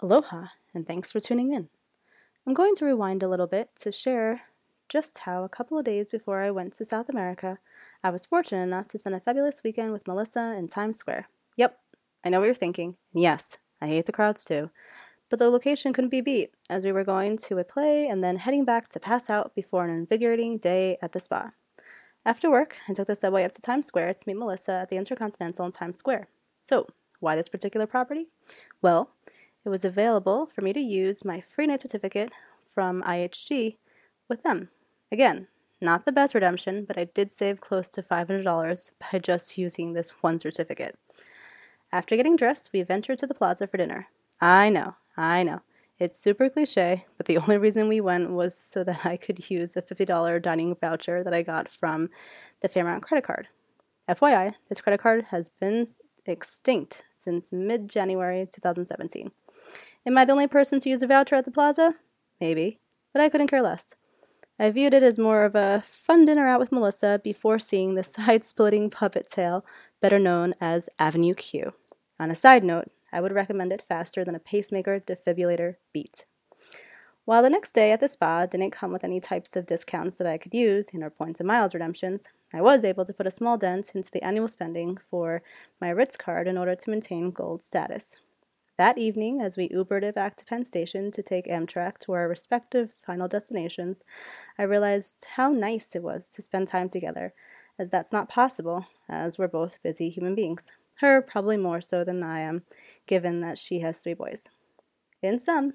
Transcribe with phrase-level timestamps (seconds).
[0.00, 1.68] Aloha, and thanks for tuning in.
[2.46, 4.42] I'm going to rewind a little bit to share
[4.88, 7.58] just how a couple of days before I went to South America,
[8.04, 11.28] I was fortunate enough to spend a fabulous weekend with Melissa in Times Square.
[11.56, 11.76] Yep,
[12.24, 12.94] I know what you're thinking.
[13.12, 14.70] Yes, I hate the crowds too.
[15.30, 18.36] But the location couldn't be beat, as we were going to a play and then
[18.36, 21.50] heading back to pass out before an invigorating day at the spa.
[22.24, 24.96] After work, I took the subway up to Times Square to meet Melissa at the
[24.96, 26.28] Intercontinental in Times Square.
[26.62, 26.86] So,
[27.18, 28.28] why this particular property?
[28.80, 29.10] Well,
[29.68, 32.32] it was available for me to use my free night certificate
[32.64, 33.76] from IHG
[34.26, 34.70] with them.
[35.12, 35.46] Again,
[35.78, 40.22] not the best redemption, but I did save close to $500 by just using this
[40.22, 40.98] one certificate.
[41.92, 44.06] After getting dressed, we ventured to the plaza for dinner.
[44.40, 45.60] I know, I know.
[45.98, 49.76] It's super cliche, but the only reason we went was so that I could use
[49.76, 52.08] a $50 dining voucher that I got from
[52.62, 53.48] the Fairmont credit card.
[54.08, 55.86] FYI, this credit card has been
[56.24, 59.30] extinct since mid January 2017.
[60.08, 61.96] Am I the only person to use a voucher at the plaza?
[62.40, 62.78] Maybe,
[63.12, 63.94] but I couldn't care less.
[64.58, 68.02] I viewed it as more of a fun dinner out with Melissa before seeing the
[68.14, 69.66] side splitting puppet tale,
[70.00, 71.74] better known as Avenue Q.
[72.18, 76.24] On a side note, I would recommend it faster than a pacemaker defibrillator beat.
[77.26, 80.26] While the next day at the spa didn't come with any types of discounts that
[80.26, 83.30] I could use in our points and miles redemptions, I was able to put a
[83.30, 85.42] small dent into the annual spending for
[85.82, 88.16] my Ritz card in order to maintain gold status.
[88.78, 92.28] That evening, as we Ubered it back to Penn Station to take Amtrak to our
[92.28, 94.04] respective final destinations,
[94.56, 97.34] I realized how nice it was to spend time together,
[97.76, 100.70] as that's not possible, as we're both busy human beings.
[101.00, 102.62] Her probably more so than I am,
[103.08, 104.48] given that she has three boys.
[105.22, 105.74] In sum,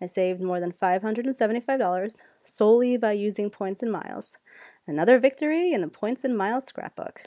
[0.00, 4.38] I saved more than $575 solely by using points and miles.
[4.86, 7.24] Another victory in the points and miles scrapbook.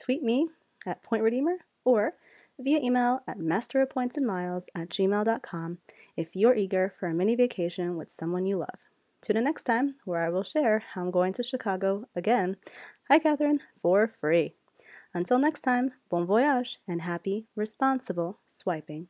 [0.00, 0.46] Tweet me
[0.86, 2.14] at Point Redeemer or
[2.58, 5.78] via email at masterofpointsandmiles at gmail.com
[6.16, 8.80] if you're eager for a mini vacation with someone you love.
[9.22, 12.56] Tune in next time where I will share how I'm going to Chicago again.
[13.08, 14.54] Hi, Catherine, for free.
[15.14, 19.08] Until next time, bon voyage and happy, responsible swiping.